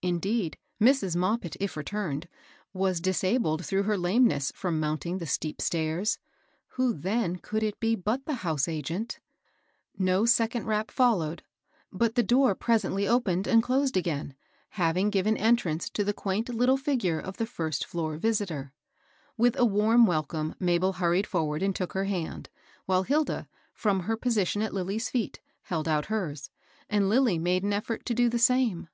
Indeed, 0.00 0.56
Mrs, 0.80 1.14
Moppit, 1.14 1.58
if 1.60 1.76
returned, 1.76 2.26
was 2.72 3.02
disabled 3.02 3.66
through 3.66 3.82
her 3.82 3.98
lameness 3.98 4.50
from 4.54 4.80
mounting 4.80 5.18
the 5.18 5.26
steep 5.26 5.60
stairs; 5.60 6.18
who 6.68 6.94
then 6.94 7.36
could 7.36 7.62
it 7.62 7.78
be 7.80 7.94
but 7.94 8.24
the 8.24 8.36
house 8.36 8.66
agent? 8.66 9.20
No 9.98 10.24
second 10.24 10.64
rap 10.64 10.90
followed; 10.90 11.42
but 11.92 12.14
the 12.14 12.22
door 12.22 12.54
presently 12.54 13.06
opened 13.06 13.46
and 13.46 13.62
closed 13.62 13.94
again, 13.94 14.34
having 14.70 15.10
given 15.10 15.36
entrance 15.36 15.90
to 15.90 16.02
the 16.02 16.14
quaint 16.14 16.48
little 16.48 16.78
figure 16.78 17.18
of 17.20 17.36
the 17.36 17.44
first 17.44 17.84
floor 17.84 18.16
visitor. 18.16 18.72
With 19.36 19.54
a 19.58 19.66
warm 19.66 20.06
welcome 20.06 20.54
Mabel 20.58 20.94
hurried 20.94 21.26
forward 21.26 21.62
and 21.62 21.76
took 21.76 21.92
her 21.92 22.04
hand, 22.04 22.48
while 22.86 23.02
Hilda, 23.02 23.46
from 23.74 24.00
her 24.00 24.16
position 24.16 24.62
at 24.62 24.72
Lilly's 24.72 25.10
feet, 25.10 25.40
held 25.64 25.86
out 25.86 26.06
hers, 26.06 26.48
and 26.88 27.06
Lilly 27.10 27.36
made 27.38 27.64
an 27.64 27.74
effort 27.74 28.06
to 28.06 28.14
do 28.14 28.30
the 28.30 28.38
same. 28.38 28.88